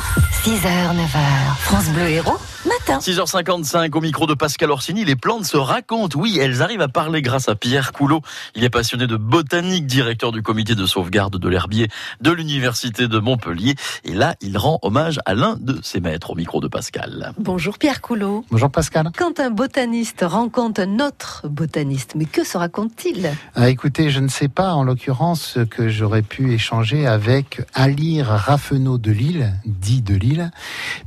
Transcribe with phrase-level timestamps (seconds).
[0.00, 2.36] people 6h, 9h, France Bleu Héros,
[2.66, 2.98] matin.
[2.98, 6.20] 6h55 au micro de Pascal Orsini, les plantes se racontent.
[6.20, 8.20] Oui, elles arrivent à parler grâce à Pierre Coulot.
[8.54, 11.88] Il est passionné de botanique, directeur du comité de sauvegarde de l'herbier
[12.20, 13.74] de l'université de Montpellier.
[14.04, 17.32] Et là, il rend hommage à l'un de ses maîtres au micro de Pascal.
[17.38, 18.44] Bonjour Pierre Coulot.
[18.50, 19.10] Bonjour Pascal.
[19.16, 23.30] Quand un botaniste rencontre un autre botaniste, mais que se raconte-t-il?
[23.54, 28.98] Ah, Écoutez, je ne sais pas en l'occurrence que j'aurais pu échanger avec Alire Raffenot
[28.98, 30.50] de Lille, dit de Lille, ville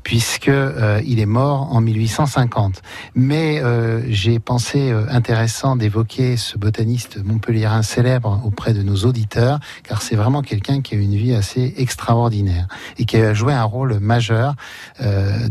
[0.03, 2.81] puisque euh, il est mort en 1850.
[3.15, 9.59] Mais euh, j'ai pensé euh, intéressant d'évoquer ce botaniste montpelliérain célèbre auprès de nos auditeurs,
[9.83, 13.63] car c'est vraiment quelqu'un qui a une vie assez extraordinaire et qui a joué un
[13.63, 14.55] rôle majeur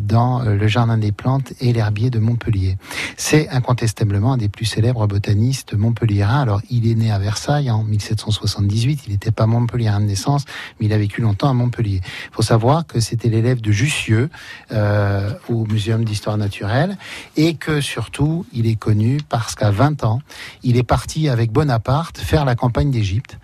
[0.01, 2.77] dans le jardin des plantes et l'herbier de Montpellier.
[3.17, 6.41] C'est incontestablement un des plus célèbres botanistes montpelliérains.
[6.41, 9.03] Alors, il est né à Versailles en 1778.
[9.07, 10.45] Il n'était pas montpelliérain de naissance,
[10.79, 12.01] mais il a vécu longtemps à Montpellier.
[12.03, 14.26] Il faut savoir que c'était l'élève de Jussieu
[14.73, 16.97] euh, au Muséum d'histoire naturelle
[17.37, 20.21] et que surtout il est connu parce qu'à 20 ans,
[20.63, 23.39] il est parti avec Bonaparte faire la campagne d'Égypte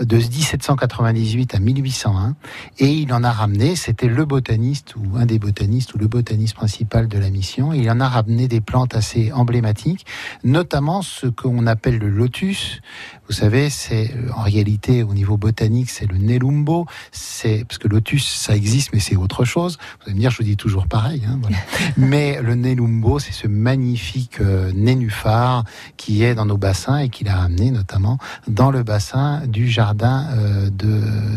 [0.00, 2.36] de 1798 à 1801
[2.78, 6.54] et il en a ramené, c'était le botaniste ou un des botanistes ou le botaniste
[6.54, 10.06] principal de la mission, il en a ramené des plantes assez emblématiques,
[10.44, 12.80] notamment ce qu'on appelle le lotus.
[13.26, 18.24] Vous savez, c'est en réalité au niveau botanique, c'est le Nelumbo, c'est parce que lotus
[18.24, 19.78] ça existe mais c'est autre chose.
[19.98, 21.22] Vous allez me dire, je vous dis toujours pareil.
[21.26, 21.56] Hein, voilà.
[21.96, 25.64] Mais le Nelumbo, c'est ce magnifique euh, nénuphar
[25.96, 29.87] qui est dans nos bassins et qu'il a amené notamment dans le bassin du jardin
[30.02, 30.70] euh,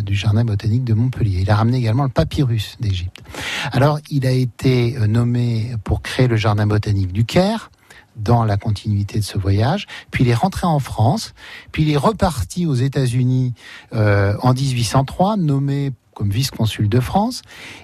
[0.02, 1.40] du jardin botanique de Montpellier.
[1.42, 3.22] Il a ramené également le papyrus d'Égypte.
[3.72, 7.72] Alors, il a été euh, nommé pour créer le jardin botanique du Caire
[8.16, 9.88] dans la continuité de ce voyage.
[10.12, 11.34] Puis il est rentré en France,
[11.72, 13.54] puis il est reparti aux États-Unis
[13.94, 17.42] euh, en 1803, nommé comme vice-consul de France.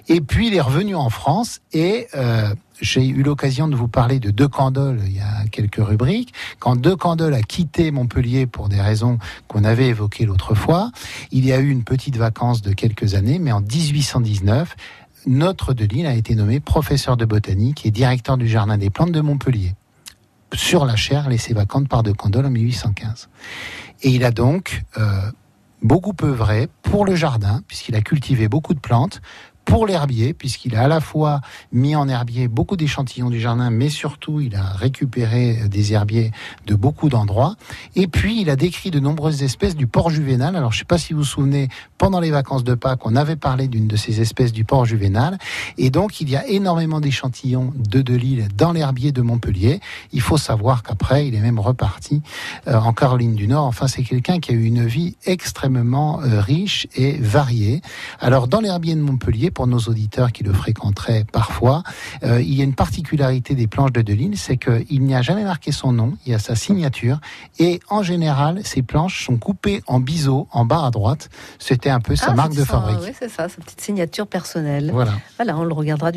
[0.08, 4.20] Et puis il est revenu en France et euh, j'ai eu l'occasion de vous parler
[4.20, 6.32] de De Candolle il y a quelques rubriques.
[6.58, 9.18] Quand De Candolle a quitté Montpellier pour des raisons
[9.48, 10.90] qu'on avait évoquées l'autre fois,
[11.32, 14.76] il y a eu une petite vacance de quelques années, mais en 1819,
[15.26, 19.12] notre de Lille a été nommé professeur de botanique et directeur du jardin des plantes
[19.12, 19.74] de Montpellier
[20.54, 23.28] sur la chaire laissée vacante par De Candolle en 1815.
[24.02, 25.30] Et il a donc euh,
[25.82, 29.20] beaucoup œuvré pour le jardin, puisqu'il a cultivé beaucoup de plantes,
[29.68, 31.42] pour l'herbier, puisqu'il a à la fois
[31.72, 36.30] mis en herbier beaucoup d'échantillons du jardin, mais surtout il a récupéré des herbiers
[36.66, 37.54] de beaucoup d'endroits.
[37.94, 40.56] Et puis il a décrit de nombreuses espèces du port juvénal.
[40.56, 41.68] Alors je ne sais pas si vous vous souvenez,
[41.98, 45.36] pendant les vacances de Pâques, on avait parlé d'une de ces espèces du port juvénal.
[45.76, 49.80] Et donc il y a énormément d'échantillons de Delille dans l'herbier de Montpellier.
[50.12, 52.22] Il faut savoir qu'après, il est même reparti
[52.68, 53.66] euh, en Caroline du Nord.
[53.66, 57.82] Enfin, c'est quelqu'un qui a eu une vie extrêmement euh, riche et variée.
[58.18, 61.82] Alors dans l'herbier de Montpellier, pour nos auditeurs qui le fréquenteraient parfois,
[62.22, 65.42] euh, il y a une particularité des planches de Delille, c'est qu'il n'y a jamais
[65.42, 67.18] marqué son nom, il y a sa signature,
[67.58, 71.28] et en général, ces planches sont coupées en biseau en bas à droite.
[71.58, 72.98] C'était un peu sa Ah, marque de ça, fabrique.
[73.02, 74.92] Oui, c'est ça, sa petite signature personnelle.
[74.92, 75.14] Voilà.
[75.38, 76.16] Voilà, on le regardera d'une